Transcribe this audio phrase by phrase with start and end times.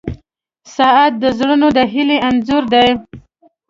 [0.75, 2.89] •ساعت د زړونو د هیلې انځور دی.